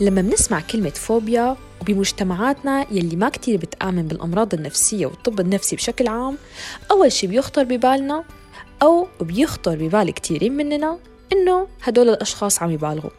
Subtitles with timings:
[0.00, 6.38] لما بنسمع كلمة فوبيا وبمجتمعاتنا يلي ما كتير بتآمن بالأمراض النفسية والطب النفسي بشكل عام
[6.90, 8.24] أول شي بيخطر ببالنا
[8.82, 10.98] أو بيخطر ببال كتيرين مننا
[11.32, 13.10] إنه هدول الأشخاص عم يبالغوا.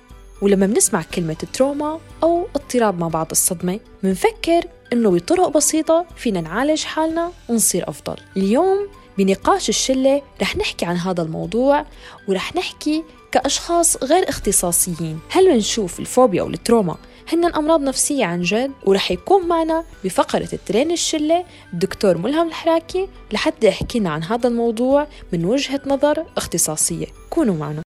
[0.42, 4.62] ولما بنسمع كلمة تروما أو اضطراب ما بعد الصدمة منفكر
[4.94, 8.16] إنه بطرق بسيطة فينا نعالج حالنا ونصير أفضل.
[8.38, 8.88] اليوم
[9.18, 11.86] بنقاش الشلة رح نحكي عن هذا الموضوع
[12.28, 15.20] ورح نحكي كأشخاص غير اختصاصيين.
[15.30, 16.98] هل بنشوف الفوبيا والتروما؟
[17.34, 21.46] هن أمراض نفسية عن جد ورح يكون معنا بفقرة الترين الشلة.
[21.74, 27.06] الدكتور ملهم الحراكي لحتى يحكينا عن هذا الموضوع من وجهة نظر اختصاصية.
[27.30, 27.82] كونوا معنا.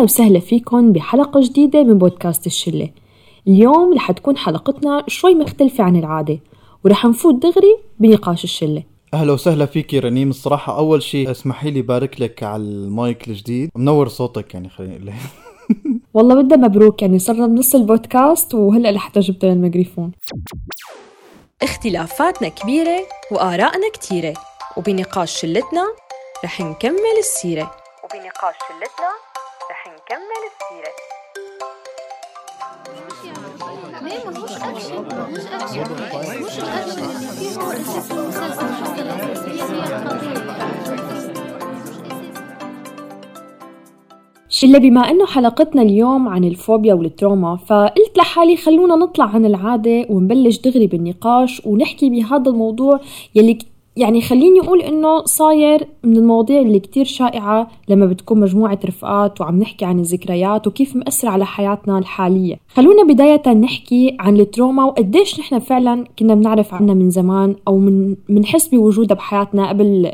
[0.00, 2.90] أهلا وسهلا فيكم بحلقة جديدة من بودكاست الشلة.
[3.48, 6.38] اليوم رح تكون حلقتنا شوي مختلفة عن العادة
[6.84, 8.82] ورح نفوت دغري بنقاش الشلة.
[9.14, 10.30] أهلا وسهلا فيك رنيم.
[10.30, 13.70] الصراحة أول شيء اسمحي لي بارك لك على المايك الجديد.
[13.76, 15.12] منور صوتك يعني خليني أقول.
[16.14, 20.12] والله بدها مبروك يعني صرنا بنص البودكاست وهلأ لحتى جبت الميكروفون.
[21.62, 23.00] اختلافاتنا كبيرة
[23.32, 24.34] وآرائنا كتيرة
[24.76, 25.84] وبنقاش شلتنا
[26.44, 27.70] رح نكمل السيرة.
[28.04, 29.29] وبنقاش شلتنا
[30.10, 30.90] نكمل السيرة.
[44.48, 50.58] شلة بما إنه حلقتنا اليوم عن الفوبيا والتروما فقلت لحالي خلونا نطلع عن العادة ونبلش
[50.58, 53.00] دغري بالنقاش ونحكي بهذا الموضوع
[53.34, 53.58] يلي
[53.96, 59.58] يعني خليني أقول إنه صاير من المواضيع اللي كتير شائعة لما بتكون مجموعة رفقات وعم
[59.58, 62.56] نحكي عن الذكريات وكيف مأثر على حياتنا الحالية.
[62.68, 68.16] خلونا بداية نحكي عن التروما وقديش نحن فعلا كنا بنعرف عنها من زمان أو من
[68.28, 70.12] بنحس بوجودها بحياتنا قبل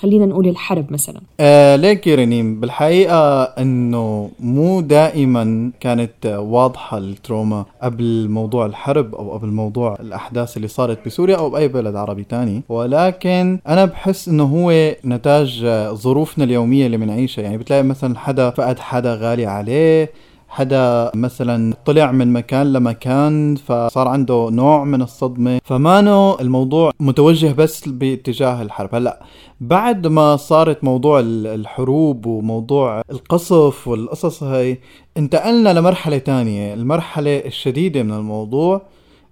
[0.00, 1.20] خلينا نقول الحرب مثلا.
[1.40, 9.48] آه ليك رنيم بالحقيقة إنه مو دائما كانت واضحة التروما قبل موضوع الحرب أو قبل
[9.48, 14.44] موضوع الأحداث اللي صارت بسوريا أو بأي بلد عربي تاني ولكن ولكن أنا بحس إنه
[14.44, 20.12] هو نتاج ظروفنا اليومية اللي بنعيشها يعني بتلاقي مثلا حدا فقد حدا غالي عليه
[20.48, 25.58] حدا مثلا طلع من مكان لمكان فصار عنده نوع من الصدمة.
[25.64, 28.94] فمانو الموضوع متوجه بس باتجاه الحرب.
[28.94, 29.22] هلأ
[29.60, 34.80] بعد ما صارت موضوع الحروب وموضوع القصف والقصص هاي
[35.16, 38.82] انتقلنا لمرحلة تانية المرحلة الشديدة من الموضوع.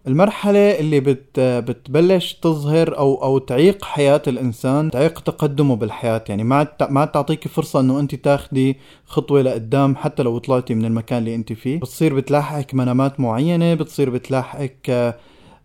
[0.07, 6.67] المرحلة اللي بت بتبلش تظهر أو أو تعيق حياة الإنسان، تعيق تقدمه بالحياة، يعني ما
[6.91, 8.77] ما تعطيك فرصة إنه أنت تاخدي
[9.07, 14.11] خطوة لقدام حتى لو طلعتي من المكان اللي أنت فيه، بتصير بتلاحقك منامات معينة، بتصير
[14.11, 15.15] بتلاحقك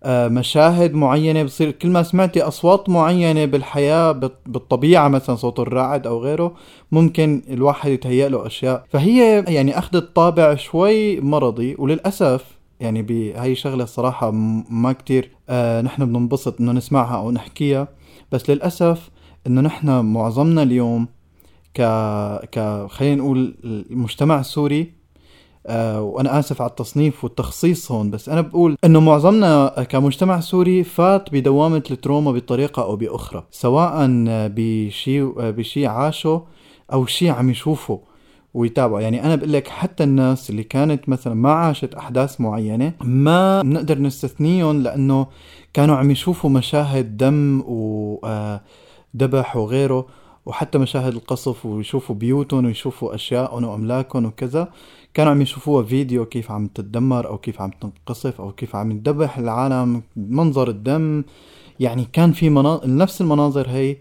[0.03, 4.11] آه، مشاهد معينة بتصير كل ما سمعتي أصوات معينة بالحياة
[4.45, 6.56] بالطبيعة مثلا صوت الرعد أو غيره
[6.91, 8.85] ممكن الواحد يتهيأ له أشياء.
[8.89, 14.31] فهي يعني أخذت طابع شوي مرضي وللأسف يعني بهاي شغلة الصراحه
[14.69, 17.88] ما كتير آه نحن بننبسط إنه نسمعها أو نحكيها.
[18.31, 19.09] بس للأسف
[19.47, 21.07] إنه نحن معظمنا اليوم
[21.73, 21.81] ك
[22.51, 24.94] ك خلينا نقول المجتمع السوري
[25.68, 31.29] آه وأنا آسف على التصنيف والتخصيص هون بس أنا بقول إنه معظمنا كمجتمع سوري فات
[31.34, 34.07] بدوامة التروما بطريقة أو بأخرى سواء
[34.56, 36.45] بشيء بشيء عاشه
[36.94, 38.00] أو شيء عم يشوفه
[38.53, 39.01] ويتابعه.
[39.01, 43.99] يعني أنا بقول لك حتى الناس اللي كانت مثلا ما عاشت أحداث معينة ما بنقدر
[43.99, 45.27] نستثنيهم لأنه
[45.73, 50.05] كانوا عم يشوفوا مشاهد دم ودبح آه، وغيره
[50.45, 54.67] وحتى مشاهد القصف ويشوفوا بيوتهم ويشوفوا اشيائهم وأملاكهم وكذا.
[55.13, 59.38] كانوا عم يشوفوها فيديو كيف عم تتدمر أو كيف عم تنقصف أو كيف عم يدبح
[59.38, 61.23] العالم منظر الدم.
[61.79, 63.97] يعني كان في مناظر نفس المناظر هي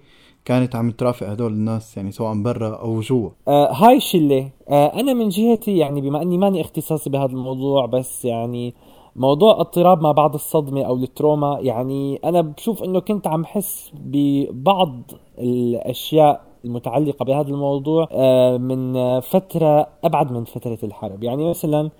[0.48, 3.31] كانت عم ترافق هدول الناس يعني سواء برا أو جوا.
[3.49, 8.25] آه هاي الشلة آه أنا من جهتي يعني بما إني ماني اختصاصي بهذا الموضوع بس
[8.25, 8.75] يعني
[9.17, 15.02] موضوع اضطراب ما بعد الصدمة أو التروما يعني أنا بشوف إنه كنت عم حس ببعض
[15.38, 21.25] الأشياء المتعلقة بهذا الموضوع آه من فترة أبعد من فترة الحرب.
[21.25, 21.90] يعني مثلا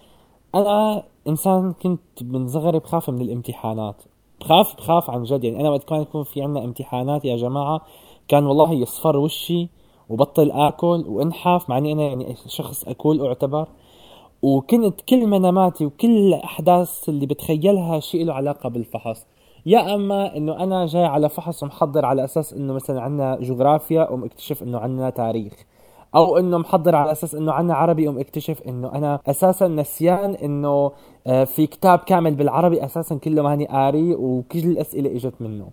[0.55, 4.03] أنا إنسان كنت من صغري بخاف من الامتحانات.
[4.41, 5.45] بخاف بخاف عن جد.
[5.45, 7.81] يعني أنا وقت كان يكون في عنا امتحانات يا جماعة
[8.29, 9.69] كان والله يصفر وشي
[10.09, 13.69] وبطل أكل وانحف مع إني أنا يعني شخص أكل أعتبر.
[14.43, 19.27] وكنت كل مناماتي وكل الأحداث اللي بتخيلها شيء له علاقة بالفحص.
[19.67, 24.63] يا أما إنه أنا جاي على فحص ومحضر على أساس إنه مثلا عندنا جغرافيا ومكتشف
[24.63, 25.53] إنه عندنا تاريخ.
[26.15, 30.93] أو إنه محضر على أساس إنه عنا عربي يقوم اكتشف إنه أنا أساسا نسيان إنه
[31.27, 35.71] آه، في كتاب كامل بالعربي أساسا كله ماني قاري وكل الأسئلة إجت منه.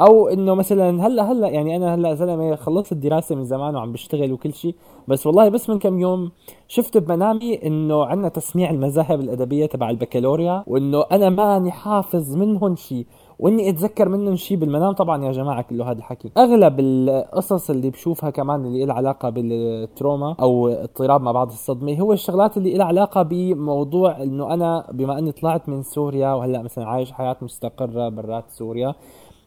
[0.00, 4.32] أو إنه مثلا هلأ هلأ يعني أنا هلأ زلمة خلصت الدراسة من زمان وعم بشتغل
[4.32, 4.74] وكل شيء
[5.08, 6.30] بس والله بس من كم يوم
[6.68, 13.06] شفت بمنامي إنه عندنا تسميع المذاهب الأدبية تبع البكالوريا وإنه أنا ماني حافظ منهم شيء
[13.38, 14.92] وإني أتذكر منهم شيء بالمنام.
[14.92, 20.36] طبعا يا جماعة كله هذا الحكي أغلب القصص اللي بشوفها كمان اللي لها علاقة بالتروما
[20.40, 25.32] أو اضطراب ما بعد الصدمة هو الشغلات اللي لها علاقة بموضوع إنه أنا بما إني
[25.32, 28.94] طلعت من سوريا وهلأ مثلا عايش حياة مستقرة برات سوريا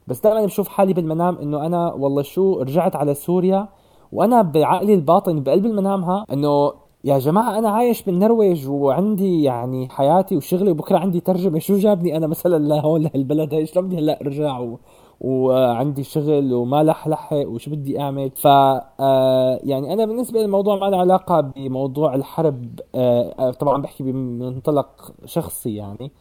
[0.08, 3.68] بس دائما بشوف حالي بالمنام إنه أنا والله شو رجعت على سوريا
[4.12, 6.72] وأنا بعقلي الباطن بقلب المنام ها إنه
[7.04, 12.28] يا جماعة أنا عايش بالنرويج وعندي يعني حياتي وشغلي وبكرة عندي ترجمة شو جابني أنا
[12.28, 14.80] مثلا لهون لهالبلد؟ هاي شلون بدي هلأ أرجع؟ و...
[15.22, 20.86] وعندي شغل وما لح لحق وشو بدي أعمل؟ ف آه، يعني أنا بالنسبة للموضوع ما
[20.86, 26.12] له علاقة بموضوع الحرب آه، طبعا بحكي بمنطلق شخصي يعني.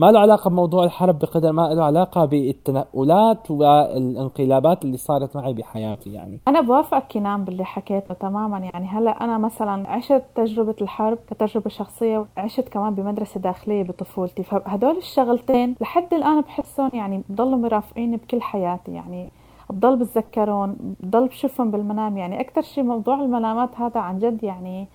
[0.00, 6.12] ما له علاقة بموضوع الحرب بقدر ما له علاقة بالتنقلات والانقلابات اللي صارت معي بحياتي
[6.12, 6.40] يعني.
[6.48, 8.58] أنا بوافقك كنان باللي حكيته تماما.
[8.58, 14.42] يعني هلأ أنا مثلا عشت تجربة الحرب كتجربة شخصية وعشت كمان بمدرسة داخلية بطفولتي.
[14.42, 18.92] فهدول الشغلتين لحد الآن بحسهم يعني بضلوا مرافقيني بكل حياتي.
[18.92, 19.30] يعني
[19.70, 22.18] بضل بتذكرهم بضل بشوفهم بالمنام.
[22.18, 24.88] يعني أكثر شيء موضوع المنامات هذا عن جد يعني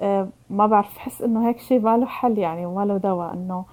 [0.00, 3.64] أه ما بعرف بحس إنه هيك شيء ما له حل يعني وما له دواء إنه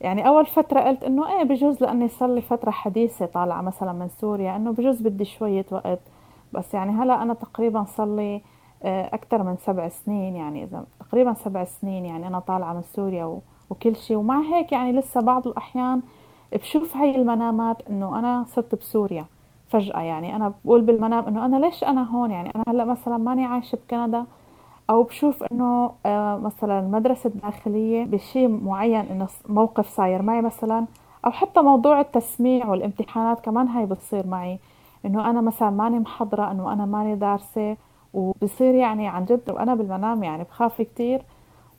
[0.00, 4.08] يعني أول فترة قلت إنه إيه بجوز لأني صار لي فترة حديثة طالعة مثلا من
[4.08, 6.00] سوريا إنه بجوز بدي شوية وقت.
[6.52, 8.42] بس يعني هلأ أنا تقريبا صار لي
[8.82, 13.40] آه، أكثر من سبع سنين يعني إذا تقريبا سبع سنين يعني أنا طالعة من سوريا
[13.70, 16.02] وكل شيء ومع هيك يعني لسه بعض الأحيان
[16.52, 19.24] بشوف هاي المنامات إنه أنا صرت بسوريا
[19.68, 20.36] فجأة يعني.
[20.36, 24.24] أنا بقول بالمنام إنه أنا ليش أنا هون يعني؟ أنا هلأ مثلا ماني عايشة بكندا.
[24.90, 30.86] أو بشوف إنه آه، مثلا المدرسة الداخليه بشيء معين إنه موقف صاير معي مثلا
[31.26, 34.58] أو حتى موضوع التسميع والامتحانات كمان هاي بتصير معي.
[35.06, 37.76] إنه أنا مثلا ماني محضرة إنه أنا ماني دارسة
[38.14, 41.22] وبصير يعني عن جد وأنا بالمنام يعني بخاف كتير.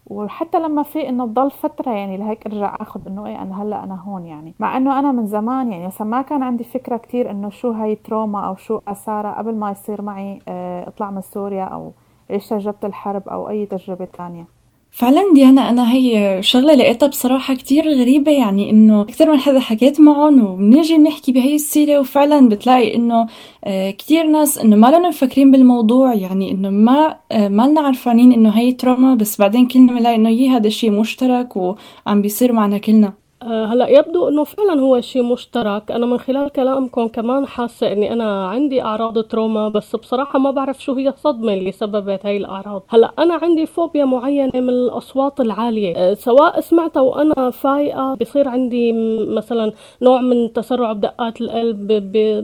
[0.08, 3.96] وحتى لما في إنه تضل فترة يعني لهيك أرجع آخذ إنه إيه أنا هلأ أنا
[3.96, 4.54] هون يعني.
[4.60, 7.96] مع إنه أنا من زمان يعني مثلا ما كان عندي فكرة كتير إنه شو هاي
[7.96, 11.92] تروما أو شو آثارها قبل ما يصير معي آه، اطلع من سوريا أو
[12.32, 14.60] إيش تجربة الحرب أو أي تجربة تانية.
[14.92, 20.02] فعلا ديانا أنا هي شغلة لقيتها بصراحة كتير غريبة يعني إنه أكثر من حدا حكيت
[20.02, 23.28] معهم وبنيجي نحكي بهي السيرة وفعلا بتلاقي إنه
[23.64, 28.32] آه، كتير ناس إنه ما لنا مفكرين بالموضوع يعني إنه ما آه، ما لنا عرفانين
[28.32, 32.78] إنه هي تروما بس بعدين كلنا بنلاقي إنه يي هذا الشيء مشترك وعم بيصير معنا
[32.78, 33.14] كلنا.
[33.44, 35.92] هلا يبدو إنه فعلا هو شيء مشترك.
[35.92, 40.84] أنا من خلال كلامكم كمان حاسة إني أنا عندي أعراض تروما بس بصراحة ما بعرف
[40.84, 42.84] شو هي الصدمه اللي سببت هاي الأعراض.
[42.90, 45.94] هلا أنا عندي فوبيا معينة من الأصوات العالية.
[45.98, 48.94] أه سواء سمعتها وأنا فايقة بصير عندي
[49.28, 49.72] مثلا
[50.02, 51.88] نوع من تسرع بدقات القلب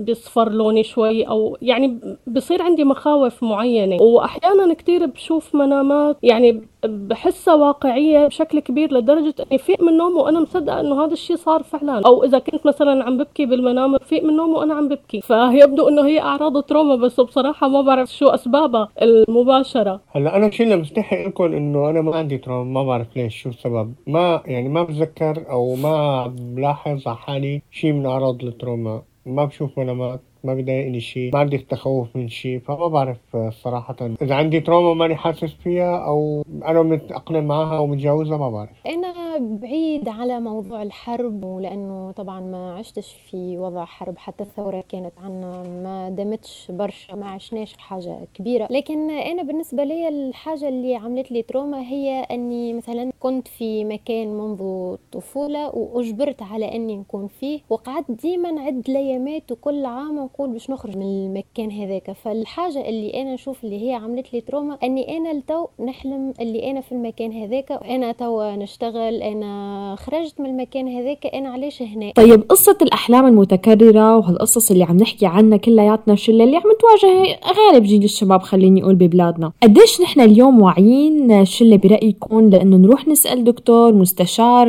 [0.06, 4.01] بيصفر لوني شوي أو يعني بصير عندي مخاوف معينة.
[4.01, 10.39] واحيانا كثير بشوف منامات يعني بحسها واقعية بشكل كبير لدرجة إني فيق من النوم وأنا
[10.39, 12.01] مصدقة إنه هذا الشيء صار فعلا.
[12.05, 15.21] أو إذا كنت مثلا عم ببكي بالمنام بفيق من النوم وأنا عم ببكي.
[15.21, 20.01] فيبدو إنه هي أعراض تروما بس بصراحة ما بعرف شو أسبابها المباشرة.
[20.11, 23.50] هلأ أنا الشيء اللي مستحيل لكم إنه أنا ما عندي تروما ما بعرف ليش شو
[23.50, 29.01] السبب؟ ما يعني ما بتذكر أو ما بلاحظ على حالي شيء من أعراض التروما.
[29.25, 33.17] ما بشوف منامات ما بضايقني شيء ما عندي تخوف من شيء فما بعرف
[33.63, 33.95] صراحة.
[34.21, 38.87] إذا عندي تروما ماني حاسس فيها أو أنا متأقلم معها أو متجاوزها ما بعرف.
[38.87, 45.13] أنا بعيد على موضوع الحرب ولأنه طبعا ما عشتش في وضع حرب حتى الثورة كانت
[45.23, 48.67] عنا ما دمتش برشا ما عشناش حاجة كبيرة.
[48.71, 54.27] لكن أنا بالنسبة لي الحاجة اللي عملت لي تروما هي أني مثلا كنت في مكان
[54.27, 54.61] منذ
[54.93, 60.98] الطفولة وأجبرت على أني نكون فيه وقعدت ديما عديد ليامات وكل عام نقول باش نخرج
[60.98, 62.12] من المكان هذاك.
[62.24, 66.82] فالحاجة اللي أنا نشوف اللي هي عملت لي تروما أني أنا لتوا نحلم اللي أنا
[66.82, 67.72] في المكان هذاك.
[67.72, 74.18] أنا توا نشتغل أنا خرجت من المكان هذاك أنا علاش هنا؟ طيب قصة الأحلام المتكررة
[74.18, 78.96] وهالقصص اللي عم نحكي عنها كلياتنا شله اللي عم تواجه غالب جيل الشباب خليني أقول
[78.96, 79.51] ببلادنا.
[79.63, 84.68] قديش نحن اليوم واعيين شله برايكم لأنه نروح نسأل دكتور مستشار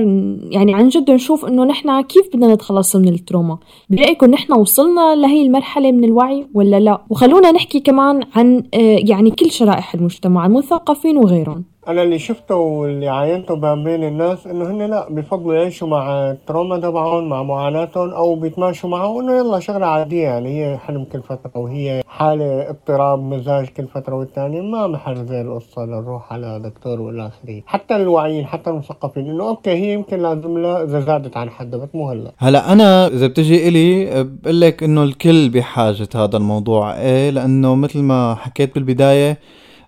[0.50, 3.58] يعني عن جد نشوف إنه نحن كيف بدنا نتخلص من التروما؟
[3.90, 9.30] برأيكم نحن وصلنا لهي مرحلة من الوعي ولا لا؟ وخلونا نحكي كمان عن آه، يعني
[9.30, 11.64] كل شرائح المجتمع المثقفين وغيرهم.
[11.88, 17.28] أنا اللي شفته واللي عاينته بين الناس إنه هن لا بفضلوا يعيشوا مع التروما تبعهم
[17.28, 22.02] مع معاناتهم أو بيتماشوا معه وإنه يلا شغلة عادية يعني هي حلم كل فترة وهي
[22.08, 27.62] حالة اضطراب مزاج كل فترة والثانيه ما محل زي القصة لنروح على دكتور والى اخره
[27.66, 31.88] حتى الواعيين حتى المثقفين إنه okay هي يمكن لازم لها إذا زادت عن حدها بس
[31.94, 32.32] مو هلا.
[32.38, 36.96] هلا أنا إذا بتجي إلي بقول لك إنه الكل بحاجة هذا الموضوع.
[36.96, 39.38] إيه؟ لأنه مثل ما حكيت بالبداية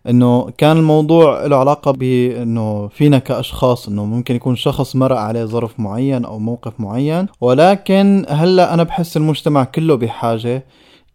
[0.09, 5.81] إنه كان الموضوع له علاقة بانه فينا كأشخاص إنه ممكن يكون شخص مرق عليه ظرف
[5.81, 10.65] معين أو موقف معين ولكن هلأ أنا بحس المجتمع كله بحاجة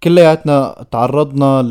[0.03, 1.62] كلياتنا تعرضنا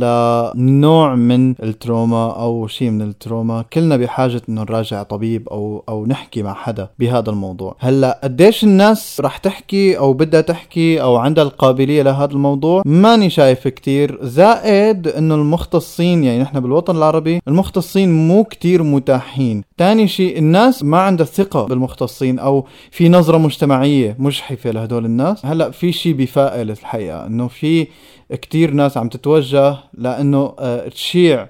[0.55, 3.65] لنوع من التروما أو شيء من التروما.
[3.73, 7.77] كلنا بحاجة إنه نراجع طبيب أو أو نحكي مع حدا بهذا الموضوع.
[7.79, 13.69] هلأ قديش الناس رح تحكي أو بدها تحكي أو عندها القابلية لهذا الموضوع؟ ماني شايف
[13.69, 14.19] كتير.
[14.23, 19.65] زائد إنه المختصين يعني نحن بالوطن العربي المختصين مو كتير متاحين.
[19.77, 25.47] تاني شيء الناس ما عندها ثقة بالمختصين أو في نظرة مجتمعية مجحفة لهدول الناس.
[25.47, 27.87] هلأ في شيء بفائل الحقيقة إنه في
[28.31, 31.49] كتير ناس عم تتوجه لأنه آه، تشيع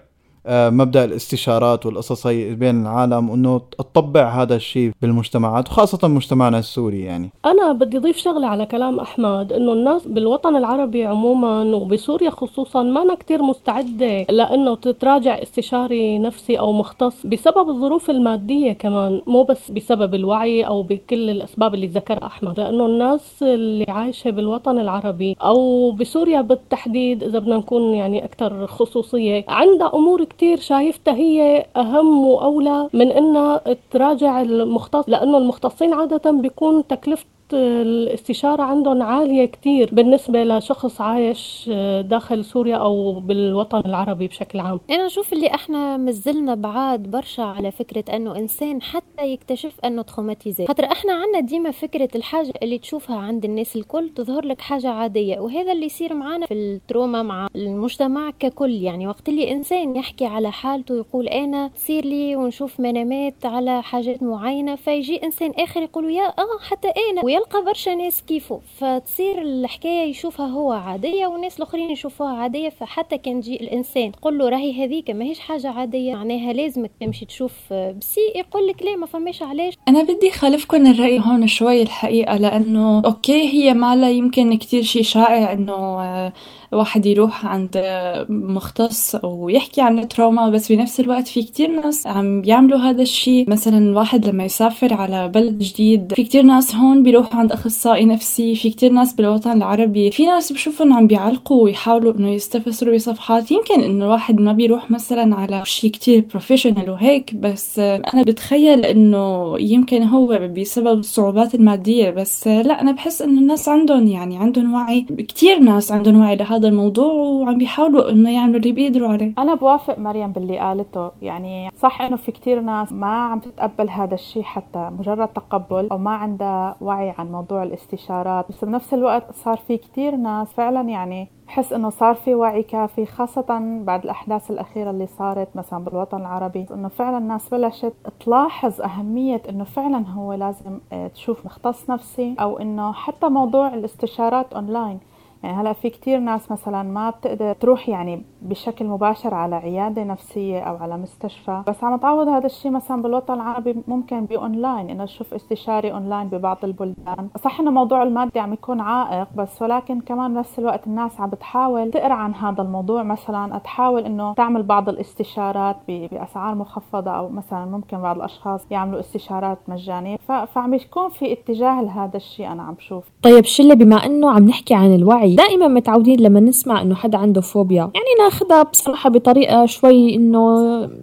[0.49, 7.31] مبدأ الاستشارات والقصص هي بين العالم وإنه تطبع هذا الشيء بالمجتمعات وخاصة مجتمعنا السوري يعني.
[7.45, 13.03] أنا بدي أضيف شغلة على كلام أحمد إنه الناس بالوطن العربي عموما وبسوريا خصوصا ما
[13.03, 19.71] أنا كثير مستعدة لإنه تتراجع استشاري نفسي أو مختص بسبب الظروف المادية كمان مو بس
[19.71, 25.91] بسبب الوعي أو بكل الأسباب اللي ذكرها أحمد لإنه الناس اللي عايشة بالوطن العربي أو
[25.91, 32.89] بسوريا بالتحديد إذا بدنا نكون يعني أكثر خصوصية عندها أمور كتير شايفتها هي أهم وأولى
[32.93, 33.61] من إنها
[33.91, 42.45] تراجع المختص لأنه المختصين عادة بيكون تكلفة الاستشارة عندهم عالية كتير بالنسبة لشخص عايش داخل
[42.45, 44.81] سوريا أو بالوطن العربي بشكل عام.
[44.91, 50.67] أنا أشوف اللي إحنا مازلنا بعاد برشا على فكرة أنه إنسان حتى يكتشف أنه traumatisé
[50.67, 55.41] خاطر إحنا عنا ديما فكرة الحاجة اللي تشوفها عند الناس الكل تظهر لك حاجة عادية
[55.41, 58.71] وهذا اللي يصير معنا في التروما مع المجتمع ككل.
[58.83, 64.23] يعني وقت اللي إنسان يحكي على حالته يقول أنا تصير لي ونشوف منامات على حاجات
[64.23, 69.43] معينة فيجي إنسان آخر يقول يا آه حتى أنا ويا يلقى برشا ناس كيفه فتصير
[69.43, 74.85] الحكاية يشوفها هو عادية والناس الآخرين يشوفوها عادية فحتى كان جي الإنسان تقول له راهي
[74.85, 79.75] هذيك ماهيش حاجة عادية معناها لازمك تمشي تشوف psy يقول لك لا ما فماش علاش.
[79.89, 85.53] أنا بدي خالفكم الرأي هون شوي الحقيقة لأنه okay هي مالا يمكن كتير شي شائع
[85.53, 86.33] إنه
[86.73, 87.83] آه، واحد يروح عند
[88.29, 93.79] مختص ويحكي عن التروما بس بنفس الوقت في كتير ناس عم بيعملوا هذا الشيء مثلا
[93.79, 98.71] الواحد لما يسافر على بلد جديد في كتير ناس هون بيروحوا عند أخصائي نفسي في
[98.71, 100.11] كتير ناس بالوطن العربي.
[100.11, 103.51] في ناس بشوفهم عم بيعلقوا ويحاولوا إنه يستفسروا بصفحات.
[103.51, 109.55] يمكن إنه الواحد ما بيروح مثلا على شيء كتير professional وهيك بس أنا بتخيل إنه
[109.61, 112.11] يمكن هو بسبب الصعوبات المادية.
[112.11, 115.01] بس لا أنا بحس إنه الناس عندهم يعني عندهم وعي.
[115.03, 119.33] كتير ناس عندهم وعي لهذا هذا الموضوع وعم بيحاولوا إنه يعملوا اللي بيقدروا عليه.
[119.39, 121.11] أنا بوافق مريم باللي قالته.
[121.23, 125.99] يعني صح إنه في كتير ناس ما عم تتقبل هذا الشيء حتى مجرد تقبل أو
[125.99, 128.49] ما عندها وعي عن موضوع الاستشارات.
[128.49, 133.07] بس بنفس الوقت صار في كتير ناس فعلا يعني بحس إنه صار في وعي كافي
[133.07, 136.67] خاصة بعد الأحداث الأخيرة اللي صارت مثلا بالوطن العربي.
[136.75, 142.59] إنه فعلا الناس بلشت تلاحظ أهمية إنه فعلا هو لازم آه، تشوف مختص نفسي أو
[142.59, 144.99] إنه حتى موضوع الاستشارات اونلاين
[145.43, 150.61] يعني هلا في كتير ناس مثلا ما بتقدر تروح يعني بشكل مباشر على عيادة نفسية
[150.61, 151.63] أو على مستشفى.
[151.69, 156.59] بس عم تعوض هذا الشيء مثلا بالوطن العربي ممكن بأونلاين إنه تشوف استشاري أونلاين ببعض
[156.65, 157.29] البلدان.
[157.45, 161.91] صح إنه موضوع المادي عم يكون عائق بس ولكن كمان بنفس الوقت الناس عم بتحاول
[161.91, 163.03] تقرأ عن هذا الموضوع.
[163.03, 169.59] مثلا تحاول إنه تعمل بعض الاستشارات بأسعار مخفضة أو مثلا ممكن بعض الأشخاص يعملوا استشارات
[169.69, 170.17] مجانية.
[170.55, 174.75] فعم يكون في اتجاه لهذا الشيء أنا عم بشوف طيب شلة بما إنه عم نحكي
[174.75, 177.91] عن الوعي دائما متعودين لما نسمع إنه حدا عنده فوبيا.
[177.95, 180.53] يعني ناخذها بصراحة بطريقة شوي إنه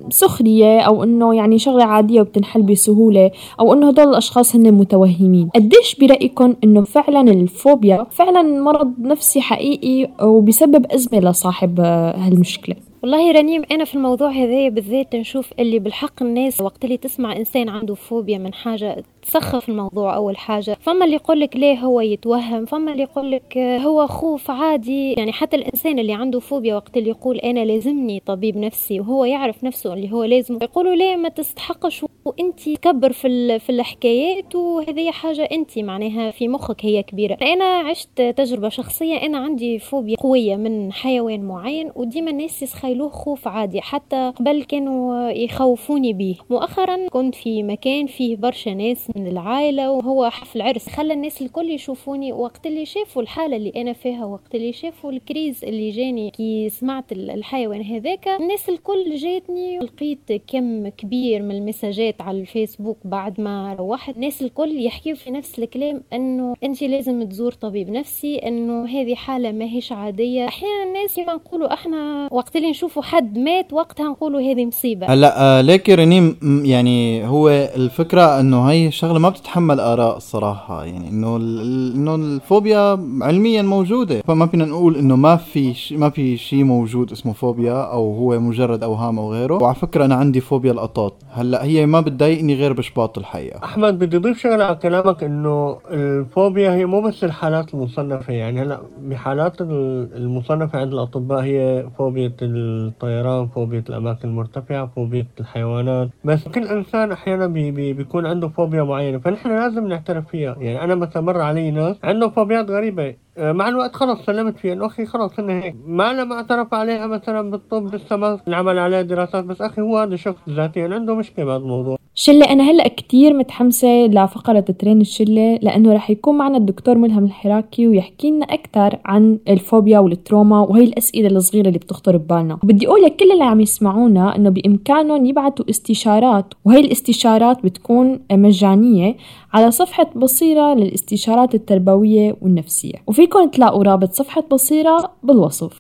[0.09, 5.50] سخرية أو إنه يعني شغلة عادية وبتنحل بسهولة أو إنه هدول الأشخاص هن متوهمين.
[5.55, 13.63] قديش برأيكم إنه فعلا الفوبيا فعلا مرض نفسي حقيقي وبيسبب أزمة لصاحب هالمشكلة؟ والله رنيم
[13.71, 18.37] أنا في الموضوع هذا بالذات نشوف اللي بالحق الناس وقت اللي تسمع إنسان عنده فوبيا
[18.37, 20.77] من حاجة تسخف الموضوع أول حاجة.
[20.81, 25.13] فما اللي يقول لك ليه هو يتوهم فما اللي يقول لك هو خوف عادي.
[25.13, 29.63] يعني حتى الإنسان اللي عنده فوبيا وقت اللي يقول أنا لازمني طبيب نفسي وهو يعرف
[29.63, 35.50] نفسه اللي هو لازم يقولوا ليه ما تستحقش وانت تكبر في في الحكايات وهذه حاجة
[35.51, 37.38] انت معناها في مخك هي كبيرة.
[37.41, 43.48] أنا عشت تجربة شخصية أنا عندي فوبيا قوية من حيوان معين وديما الناس يسخيلوه خوف
[43.48, 49.91] عادي حتى قبل كانوا يخوفوني به مؤخرا كنت في مكان فيه برشا ناس من العائلة
[49.91, 50.89] وهو حفل عرس.
[50.89, 55.65] خلى الناس الكل يشوفوني وقت اللي شافوا الحالة اللي أنا فيها وقت اللي شافوا الكريز
[55.65, 62.41] اللي جاني كي سمعت الحيوان هذاك الناس الكل جاتني لقيت كم كبير من المساجات على
[62.41, 67.89] الفيسبوك بعد ما روحت الناس الكل يحكيوا في نفس الكلام إنه انت لازم تزور طبيب
[67.89, 70.47] نفسي إنه هذه حالة ماهيش عادية.
[70.47, 75.07] أحيانا الناس ما نقولوا إحنا وقت اللي نشوفوا حد مات وقتها نقولوا هذه مصيبة.
[75.07, 76.35] هلا آه ليك رنيم
[76.65, 83.61] يعني هو الفكرة إنه هي الشغلة ما بتتحمل آراء الصراحة يعني إنه إنه الفوبيا علميا
[83.61, 84.21] موجودة.
[84.21, 88.83] فما فينا نقول إنه ما في ما في شيء موجود اسمه فوبيا أو هو مجرد
[88.83, 89.63] أوهام أو غيره.
[89.63, 91.13] وعلى فكرة أنا عندي فوبيا القطاط.
[91.31, 93.63] هلا هي ما بتضايقني غير بشباط الحقيقة.
[93.63, 98.79] أحمد بدي أضيف شغلة على كلامك إنه الفوبيا هي مو بس الحالات المصنفة يعني هلأ
[99.01, 106.09] بحالات المصنفة عند الأطباء هي فوبيا الطيران فوبيا الأماكن المرتفعة فوبيا الحيوانات.
[106.23, 110.55] بس كل إنسان أحيانا بي بي بيكون عنده فوبيا معينة فنحن لازم نعترف فيها.
[110.59, 113.15] يعني أنا مثلا مر علي ناس عندهم فوبيات غريبة.
[113.38, 114.74] مع الوقت خلص سلمت فيها.
[114.74, 115.75] انه أخي خلص انه هيك.
[115.86, 120.15] ما لما أعترف عليها مثلا بالطب لسه ما انعمل عليها دراسات بس أخي هو هذا
[120.15, 121.98] شخص ذاتيا عنده مشكلة بهذا الموضوع.
[122.21, 122.45] شلة.
[122.51, 128.31] أنا هلأ كتير متحمسة لفقرة ترين الشلة لأنه رح يكون معنا الدكتور ملهم الحراكي ويحكي
[128.31, 132.59] لنا أكثر عن الفوبيا والتروما وهي الأسئلة الصغيرة اللي بتخطر ببالنا.
[132.63, 139.15] وبدي أقول لكل اللي عم يسمعونا إنه بإمكانهم يبعثوا استشارات وهي الاستشارات بتكون مجانية
[139.53, 142.95] على صفحة بصيرة للاستشارات التربوية والنفسية.
[143.07, 145.79] وفيكم تلاقوا رابط صفحة بصيرة بالوصف.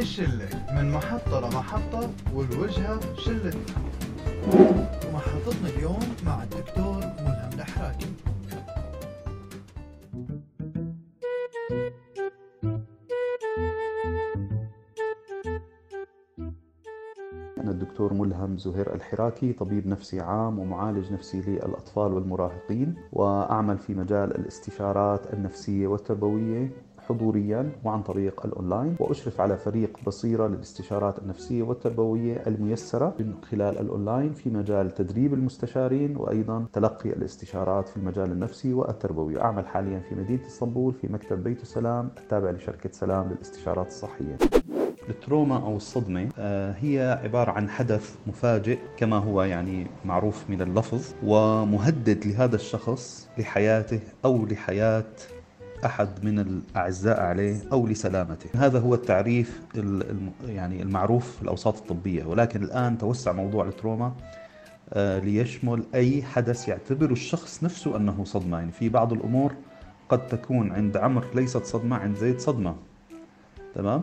[0.00, 3.60] الشلة من محطة لمحطة والوجهة شلتنا
[5.08, 8.06] ومحطتنا اليوم مع الدكتور ملهم الحراكي
[17.58, 24.36] أنا الدكتور ملهم زهير الحراكي طبيب نفسي عام ومعالج نفسي للأطفال والمراهقين وأعمل في مجال
[24.36, 26.70] الاستشارات النفسية والتربوية.
[27.10, 34.32] حضوريا وعن طريق الأونلاين وأشرف على فريق بصيرة للاستشارات النفسية والتربوية الميسرة من خلال الأونلاين
[34.32, 39.40] في مجال تدريب المستشارين وأيضا تلقي الاستشارات في المجال النفسي والتربوي.
[39.40, 44.36] أعمل حاليا في مدينة إسطنبول في مكتب بيت السلام التابع لشركة سلام للاستشارات الصحية.
[45.08, 51.04] التروما أو الصدمة آه، هي عبارة عن حدث مفاجئ كما هو يعني معروف من اللفظ
[51.24, 55.04] ومهدد لهذا الشخص لحياته أو لحياة
[55.84, 58.50] أحد من الأعزاء عليه أو لسلامته.
[58.54, 59.60] هذا هو التعريف
[60.46, 62.24] يعني المعروف في الأوساط الطبية.
[62.24, 64.12] ولكن الآن توسع موضوع التروما
[64.92, 68.58] آه، ليشمل أي حدث يعتبر الشخص نفسه أنه صدمة.
[68.58, 69.54] يعني في بعض الأمور
[70.08, 72.76] قد تكون عند عمر ليست صدمة عند زيد صدمة.
[73.74, 74.02] تمام؟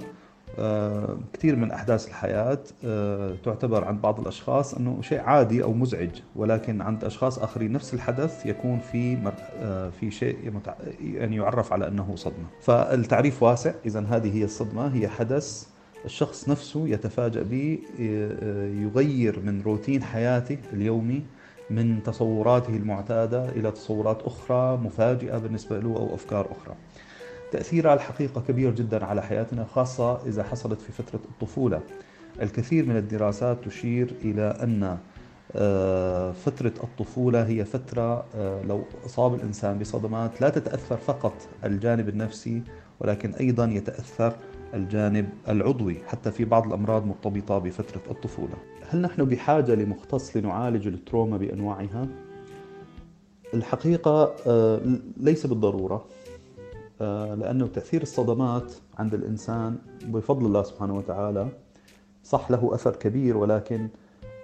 [1.33, 6.81] كثير من أحداث الحياة آه، تعتبر عند بعض الأشخاص أنه شيء عادي أو مزعج ولكن
[6.81, 9.31] عند أشخاص آخرين نفس الحدث يكون في
[9.61, 10.53] آه، في شيء
[11.01, 12.45] يعني يعرف على أنه صدمة.
[12.61, 15.67] فالتعريف واسع إذا هذه هي الصدمة هي حدث
[16.05, 17.79] الشخص نفسه يتفاجأ به
[18.83, 21.23] يغير من روتين حياته اليومي
[21.69, 26.75] من تصوراته المعتادة إلى تصورات أخرى مفاجئة بالنسبة له أو أفكار أخرى.
[27.51, 31.81] تأثيرها الحقيقة كبير جدا على حياتنا خاصة إذا حصلت في فترة الطفولة.
[32.41, 34.97] الكثير من الدراسات تشير إلى أن
[35.55, 41.33] آه، فترة الطفولة هي فترة آه، لو أصاب الإنسان بصدمات لا تتأثر فقط
[41.65, 42.61] الجانب النفسي
[42.99, 44.33] ولكن أيضا يتأثر
[44.73, 48.55] الجانب العضوي حتى في بعض الأمراض مرتبطة بفترة الطفولة.
[48.89, 52.07] هل نحن بحاجة لمختص لنعالج التروما بأنواعها؟
[53.53, 54.81] الحقيقة آه،
[55.17, 56.05] ليس بالضرورة.
[56.99, 61.47] لأنه تأثير الصدمات عند الإنسان بفضل الله سبحانه وتعالى
[62.23, 63.87] صح له أثر كبير ولكن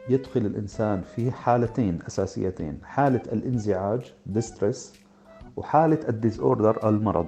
[0.10, 4.94] يدخل الإنسان في حالتين أساسيتين حالة الانزعاج distress
[5.56, 7.28] وحالة ال disorder المرض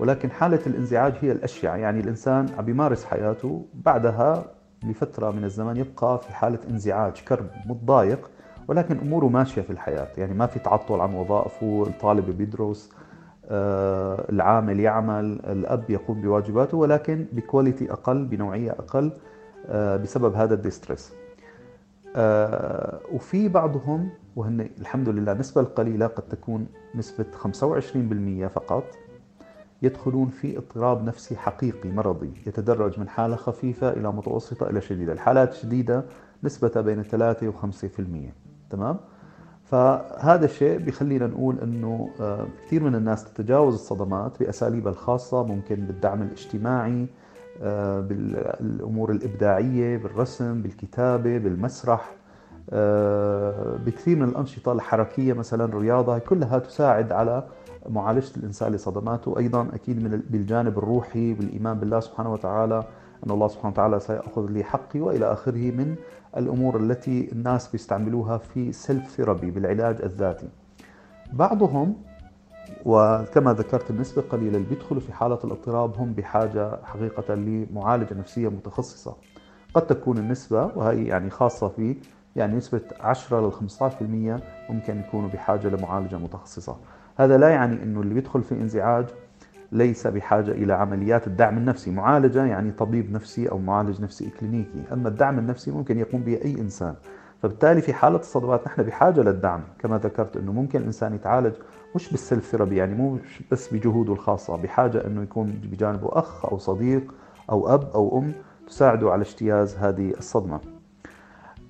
[0.00, 4.44] ولكن حالة الانزعاج هي الأشيع يعني الإنسان عم بيمارس حياته بعدها
[4.84, 8.30] لفترة من الزمن يبقى في حالة انزعاج كرب متضايق
[8.68, 12.94] ولكن أموره ماشية في الحياة يعني ما في تعطل عن وظائفه الطالب بيدرس آه،
[13.50, 19.12] العامل يعمل الأب يقوم بواجباته ولكن ب quality أقل بنوعية أقل
[19.66, 21.12] آه، بسبب هذا ال distress
[22.16, 28.84] آه، وفي بعضهم وهن الحمد لله النسبة القليلة قد تكون نسبة 25% فقط
[29.82, 35.52] يدخلون في اضطراب نفسي حقيقي مرضي يتدرج من حالة خفيفة إلى متوسطة إلى شديدة الحالات
[35.52, 36.04] الشديدة
[36.44, 37.54] نسبة بين 3 و 5%
[38.70, 38.96] تمام؟
[39.64, 46.22] فهذا الشيء بيخلينا نقول إنه آه، كثير من الناس تتجاوز الصدمات باساليبها الخاصة ممكن بالدعم
[46.22, 47.06] الاجتماعي
[47.62, 52.12] آه، بالأمور الإبداعية بالرسم بالكتابة بالمسرح
[52.70, 57.44] آه، بكثير من الأنشطة الحركية مثلا الرياضه كلها تساعد على
[57.88, 59.38] معالجة الإنسان لصدماته.
[59.38, 62.84] أيضا أكيد من بالجانب الروحي بالإيمان بالله سبحانه وتعالى
[63.26, 65.94] أن الله سبحانه وتعالى سيأخذ لي حقي وإلى آخره من
[66.36, 70.48] الأمور التي الناس بيستعملوها في self therapy بالعلاج الذاتي.
[71.32, 71.96] بعضهم
[72.84, 79.16] وكما ذكرت النسبة قليلة اللي بيدخلوا في حالة الاضطراب هم بحاجة حقيقة لمعالجة نفسية متخصصة
[79.74, 81.96] قد تكون النسبة وهي يعني خاصة في
[82.36, 83.82] يعني نسبة 10 ل 15%
[84.70, 86.76] ممكن يكونوا بحاجة لمعالجة متخصصة
[87.16, 89.06] هذا لا يعني أنه اللي بيدخل في انزعاج
[89.72, 95.08] ليس بحاجة إلى عمليات الدعم النفسي معالجة يعني طبيب نفسي أو معالج نفسي إكلينيكي أما
[95.08, 96.94] الدعم النفسي ممكن يقوم به أي إنسان.
[97.42, 99.60] فبالتالي في حالة الصدمات نحن بحاجة للدعم.
[99.78, 101.52] كما ذكرت أنه ممكن الإنسان يتعالج
[101.94, 103.18] مش بال self therapy يعني مو
[103.50, 107.14] بس بجهوده الخاصة بحاجة أنه يكون بجانبه أخ أو صديق
[107.50, 108.32] أو أب أو أم
[108.66, 110.60] تساعده على اجتياز هذه الصدمة.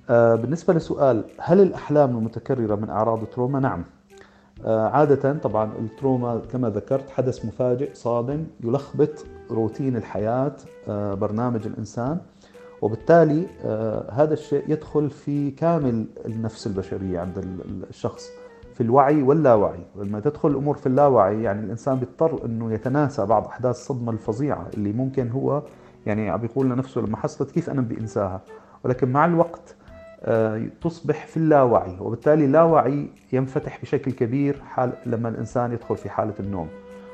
[0.09, 3.83] آه، بالنسبة لسؤال هل الأحلام المتكررة من أعراض التروما؟ نعم.
[4.63, 10.55] عادة طبعا التروما كما ذكرت حدث مفاجئ صادم يلخبط روتين الحياة
[10.87, 12.17] آه، برنامج الإنسان.
[12.81, 13.47] وبالتالي
[14.11, 17.37] هذا الشيء يدخل في كامل النفس البشرية عند
[17.89, 18.29] الشخص
[18.73, 19.79] في الوعي واللاوعي.
[19.95, 24.93] لما تدخل الأمور في اللاوعي يعني الإنسان بيضطر إنه يتناسى بعض أحداث الصدمة الفظيعة اللي
[24.93, 25.63] ممكن هو
[26.05, 28.41] يعني عم بيقول لنفسه لما حصلت كيف أنا بدي أنساها؟
[28.83, 29.84] ولكن مع الوقت آه،
[30.81, 36.67] تصبح في اللاوعي وبالتالي اللاوعي ينفتح بشكل كبير حال لما الإنسان يدخل في حالة النوم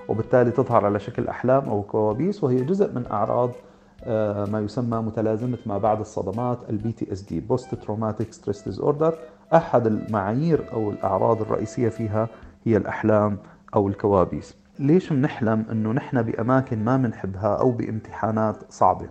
[0.08, 3.52] وبالتالي تظهر على شكل أحلام أو كوابيس وهي جزء من أعراض
[4.04, 7.44] آه، ما يسمى متلازمة ما بعد الصدمات ال PTSD
[7.82, 9.14] traumatic stress disorder
[9.54, 12.28] أحد المعايير أو الأعراض الرئيسية فيها
[12.66, 13.38] هي الأحلام
[13.76, 14.56] أو الكوابيس.
[14.80, 19.10] ليش بنحلم أنه نحن بأماكن ما بنحبها أو بامتحانات صعبة؟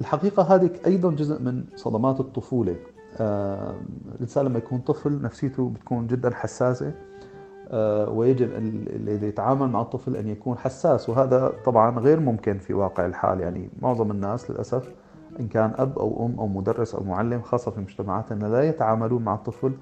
[0.00, 2.76] الحقيقة هذه أيضا جزء من صدمات الطفولة.
[4.14, 6.92] الإنسان لما يكون طفل نفسيته بتكون جدا حساسة
[7.68, 8.48] آه ويجب
[8.96, 13.40] الذي يتعامل مع الطفل أن يكون حساس وهذا طبعا غير ممكن في واقع الحال.
[13.40, 14.90] يعني معظم الناس للأسف
[15.40, 19.34] إن كان أب أو أم أو مدرس أو معلم خاصة في مجتمعاتنا لا يتعاملون مع
[19.34, 19.72] الطفل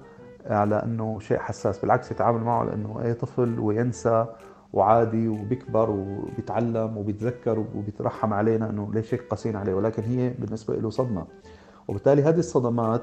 [0.45, 4.25] على أنه شيء حساس بالعكس يتعامل معه على أنه أي طفل وينسى
[4.73, 10.89] وعادي وبيكبر وبيتعلم وبيتذكر وبيترحم علينا أنه ليش هيك قاسين عليه ولكن هي بالنسبة له
[10.89, 11.25] صدمة.
[11.87, 13.01] وبالتالي هذه الصدمات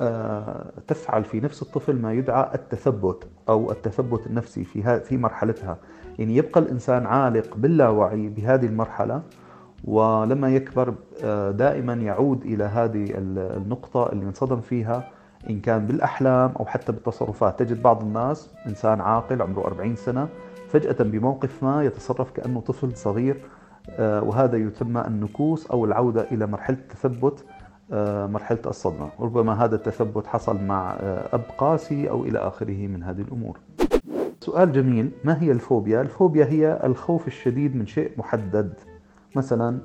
[0.00, 5.78] آه، تفعل في نفس الطفل ما يدعى التثبت أو التثبت النفسي في في مرحلتها.
[6.18, 9.22] يعني يبقى الإنسان عالق باللاوعي بهذه المرحلة
[9.84, 15.08] ولما يكبر آه، دائما يعود إلى هذه النقطة اللي انصدم فيها
[15.50, 17.58] إن كان بالأحلام أو حتى بالتصرفات.
[17.58, 20.28] تجد بعض الناس إنسان عاقل عمره 40 سنة
[20.72, 23.40] فجأة بموقف ما يتصرف كأنه طفل صغير
[23.90, 27.44] آه، وهذا يسمى النكوس أو العودة إلى مرحلة التثبت
[27.92, 29.10] آه، مرحلة الصدمة.
[29.20, 30.96] ربما هذا التثبت حصل مع
[31.32, 33.58] أب قاسي أو إلى آخره من هذه الأمور.
[34.40, 38.74] سؤال جميل ما هي الفوبيا؟ الفوبيا هي الخوف الشديد من شيء محدد.
[39.36, 39.78] مثلا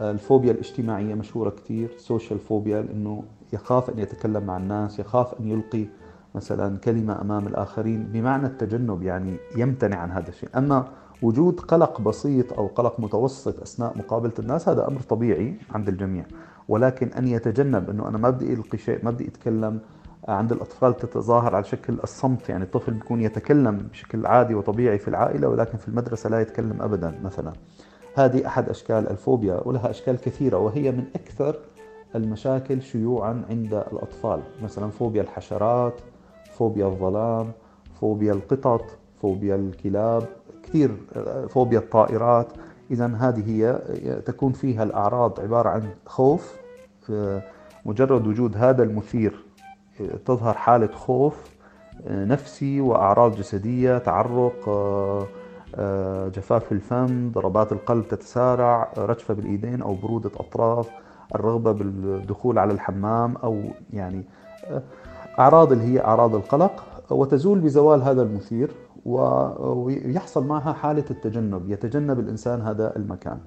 [0.00, 5.48] آه، الفوبيا الاجتماعية مشهورة كثير social phobia لأنه يخاف أن يتكلم مع الناس يخاف أن
[5.48, 5.86] يلقي
[6.34, 10.48] مثلا كلمة أمام الآخرين بمعنى التجنب يعني يمتنع عن هذا الشيء.
[10.56, 10.88] أما
[11.22, 16.24] وجود قلق بسيط أو قلق متوسط أثناء مقابلة الناس هذا أمر طبيعي عند الجميع.
[16.68, 19.80] ولكن أن يتجنب أنه أنا ما بدي ألقي شيء ما بدي أتكلم
[20.28, 22.48] عند الأطفال تتظاهر على شكل الصمت.
[22.48, 27.14] يعني الطفل بيكون يتكلم بشكل عادي وطبيعي في العائلة ولكن في المدرسة لا يتكلم أبدا
[27.24, 27.52] مثلا.
[28.14, 31.56] هذه أحد أشكال الفوبيا ولها أشكال كثيرة وهي من أكثر
[32.14, 34.40] المشاكل شيوعا عند الأطفال.
[34.62, 36.00] مثلا فوبيا الحشرات
[36.58, 37.52] فوبيا الظلام
[38.00, 38.84] فوبيا القطط
[39.22, 40.26] فوبيا الكلاب
[40.62, 40.90] كثير
[41.48, 42.46] فوبيا الطائرات.
[42.90, 43.80] إذا هذه هي
[44.26, 46.56] تكون فيها الأعراض عبارة عن خوف
[47.86, 49.44] مجرد وجود هذا المثير
[50.26, 51.54] تظهر حالة خوف
[52.06, 54.68] نفسي وأعراض جسدية تعرق
[55.76, 60.90] آه، جفاف الفم ضربات القلب تتسارع رجفة بالإيدين أو برودة أطراف
[61.34, 63.62] الرغبة بالدخول على الحمام أو
[63.92, 64.24] يعني
[64.64, 64.82] آه،
[65.38, 68.70] أعراض اللي هي أعراض القلق وتزول بزوال هذا المثير
[69.04, 73.38] ويحصل معها حالة التجنب يتجنب الإنسان هذا المكان.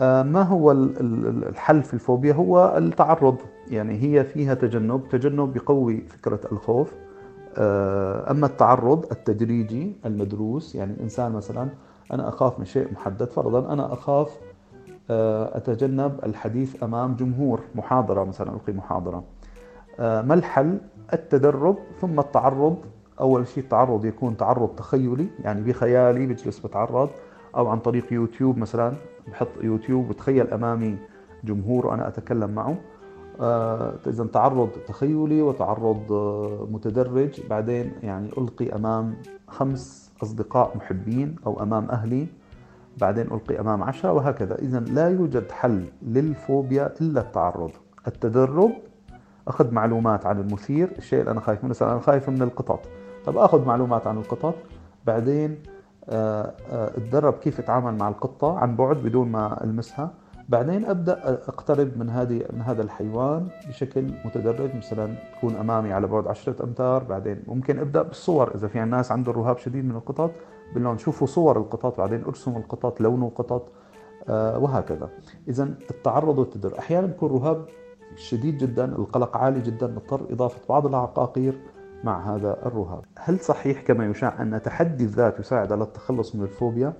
[0.00, 3.36] آه، ما هو الحل في الفوبيا؟ هو التعرض.
[3.70, 6.92] يعني هي فيها تجنب تجنب يقوي فكرة الخوف.
[7.56, 11.68] آه، أما التعرض التدريجي المدروس يعني الإنسان مثلا
[12.12, 14.38] أنا أخاف من شيء محدد فرضا أنا أخاف
[15.10, 19.24] آه، أتجنب الحديث أمام جمهور محاضرة مثلا ألقي محاضرة.
[19.98, 20.78] ما الحل؟
[21.12, 22.76] التدرب ثم التعرض.
[23.20, 27.10] أول شيء التعرض يكون تعرض تخيلي يعني بخيالي بجلس بتعرض
[27.56, 28.92] أو عن طريق يوتيوب مثلا.
[29.28, 30.96] بحط يوتيوب بتخيل أمامي
[31.44, 32.76] جمهور وأنا أتكلم معه.
[33.40, 37.40] آه، إذا تعرض تخيلي وتعرض آه، متدرج.
[37.50, 39.14] بعدين يعني ألقي أمام
[39.48, 42.26] خمس أصدقاء محبين أو أمام أهلي.
[42.98, 44.54] بعدين ألقي أمام عشرة وهكذا.
[44.54, 47.70] إذا لا يوجد حل للفوبيا إلا التعرض.
[48.06, 48.72] التدرب
[49.48, 52.80] أخذ معلومات عن المثير الشيء اللي أنا خايف منه مثلا أنا خايف من القطط.
[53.24, 54.54] طب أخذ معلومات عن القطط
[55.06, 55.58] بعدين
[56.08, 60.10] آه، اتدرب كيف اتعامل مع القطة عن بعد بدون ما ألمسها.
[60.48, 66.26] بعدين أبدأ أقترب من هذه من هذا الحيوان بشكل متدرج مثلا تكون أمامي على بعد
[66.26, 67.04] 10 أمتار.
[67.04, 70.30] بعدين ممكن أبدأ بالصور إذا في ناس عنده رهاب شديد من القطط
[70.74, 73.68] بقول شوفوا صور القطط بعدين ارسموا القطط لونه قطط
[74.28, 75.08] آه وهكذا.
[75.48, 76.74] اذا التعرض والتدرج.
[76.74, 77.66] أحيانا بيكون رهاب
[78.16, 81.60] شديد جدا القلق عالي جدا نضطر إضافة بعض العقاقير
[82.04, 83.04] مع هذا الرهاب.
[83.18, 86.92] هل صحيح كما يشاع أن تحدي الذات يساعد على التخلص من الفوبيا؟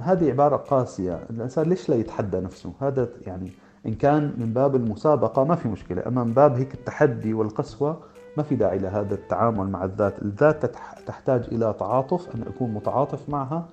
[0.00, 1.26] هذه عبارة قاسية.
[1.30, 3.50] الإنسان ليش لا يتحدى نفسه؟ هذا يعني
[3.86, 8.00] إن كان من باب المسابقة ما في مشكلة أما من باب هيك التحدي والقسوة
[8.36, 10.22] ما في داعي لهذا التعامل مع الذات.
[10.22, 10.66] الذات
[11.06, 13.68] تحتاج إلى تعاطف أن أكون متعاطف معها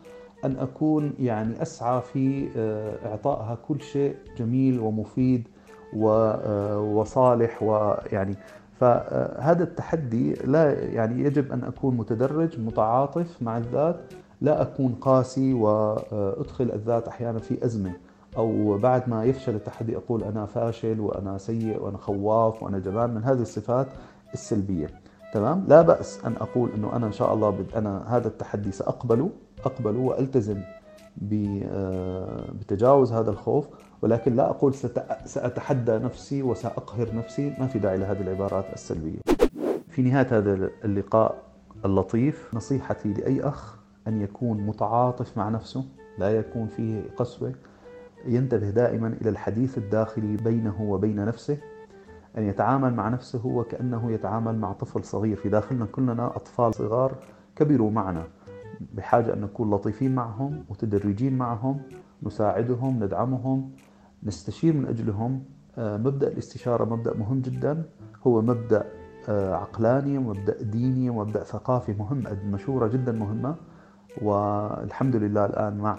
[0.46, 5.48] أن أكون يعني أسعى في آه، إعطائها كل شيء جميل ومفيد
[5.96, 8.36] وصالح ويعني
[8.80, 13.96] فهذا التحدي لا يعني يجب أن أكون متدرج متعاطف مع الذات
[14.42, 17.92] لا أكون قاسي وأدخل الذات أحيانا في أزمة
[18.38, 23.24] أو بعد ما يفشل التحدي أقول أنا فاشل وأنا سيء وأنا خواف وأنا جبان من
[23.24, 23.88] هذه الصفات
[24.34, 24.90] السلبية.
[25.34, 29.30] تمام؟ لا بأس أن أقول أنه أنا إن شاء الله أنا هذا التحدي سأقبله
[29.66, 30.83] أقبله وألتزم آه،
[31.18, 33.68] بتجاوز هذا الخوف
[34.02, 34.74] ولكن لا أقول
[35.26, 39.20] سأتحدى نفسي وسأقهر نفسي ما في داعي لهذه العبارات السلبية.
[39.90, 41.36] في نهاية هذا اللقاء
[41.86, 45.86] اللطيف نصيحتي لأي أخ أن يكون متعاطف مع نفسه
[46.20, 47.54] لا يكون فيه قسوة
[48.26, 51.58] ينتبه دائما إلى الحديث الداخلي بينه وبين نفسه
[52.38, 55.36] أن يتعامل مع نفسه وكأنه يتعامل مع طفل صغير.
[55.36, 57.16] في داخلنا كلنا أطفال صغار
[57.56, 58.24] كبروا معنا.
[58.94, 61.82] بحاجة أن نكون لطيفين معهم متدرجين معهم
[62.24, 63.72] نساعدهم ندعمهم
[64.24, 65.44] نستشير من أجلهم.
[65.78, 67.84] آه، مبدأ الاستشارة مبدأ مهم جدا.
[68.28, 68.86] هو مبدأ
[69.30, 73.56] آه، عقلاني ومبدأ ديني ومبدأ ثقافي مهم مشورة جدا مهمة.
[74.22, 75.98] والحمد لله الآن مع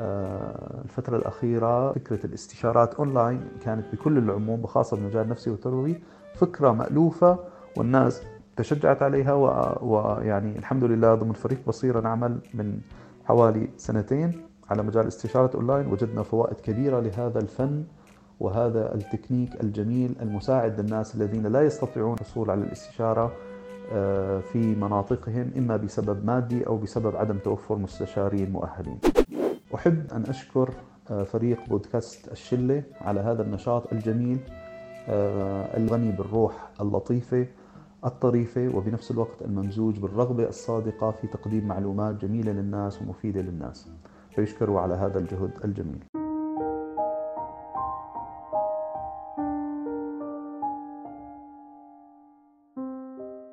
[0.00, 6.00] آه، الفترة الأخيرة فكرة الاستشارات أونلاين كانت بكل العموم وخاصة بالمجال النفسي والتربوي
[6.34, 7.38] فكرة مألوفة
[7.76, 8.22] والناس
[8.58, 9.34] تشجعت عليها
[9.82, 12.80] ويعني الحمد لله ضمن فريق بصيرة نعمل من
[13.24, 14.32] حوالي سنتين
[14.70, 15.86] على مجال استشارة أونلاين.
[15.86, 17.84] وجدنا فوائد كبيرة لهذا الفن
[18.40, 23.32] وهذا التكنيك الجميل المساعد للناس الذين لا يستطيعون الحصول على الاستشارة
[23.92, 28.98] آه، في مناطقهم إما بسبب مادي أو بسبب عدم توفر مستشارين مؤهلين.
[29.74, 30.70] أحب أن أشكر
[31.10, 34.38] آه، فريق بودكاست الشلة على هذا النشاط الجميل
[35.08, 37.46] آه، الغني بالروح اللطيفة
[38.04, 43.88] الطريفة وبنفس الوقت الممزوج بالرغبة الصادقة في تقديم معلومات جميلة للناس ومفيدة للناس.
[44.34, 46.04] فيشكروا على هذا الجهد الجميل.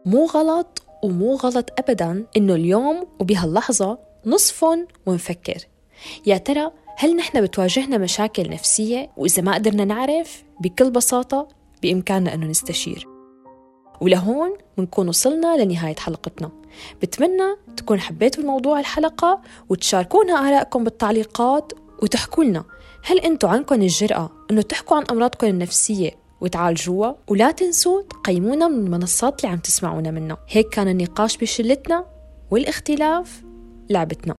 [0.05, 5.67] مو غلط ومو غلط أبدا إنه اليوم وبهاللحظة نصفن ونفكر.
[6.25, 11.47] يا ترى هل نحن بتواجهنا مشاكل نفسية؟ وإذا ما قدرنا نعرف بكل بساطة
[11.83, 13.14] بإمكاننا أنه نستشير.
[14.01, 16.51] ولهون بنكون وصلنا لنهاية حلقتنا.
[17.01, 22.63] بتمنى تكون حبيتوا الموضوع الحلقة وتشاركونا آرائكم بالتعليقات وتحكوا لنا
[23.03, 29.43] هل أنتوا عندكم الجرأة أنه تحكوا عن أمراضكم النفسية وتعالجوها؟ ولا تنسوا تقيمونا من المنصات
[29.43, 30.37] اللي عم تسمعونا منها.
[30.49, 32.05] هيك كان النقاش بشلتنا
[32.51, 33.43] والاختلاف
[33.89, 34.35] لعبتنا.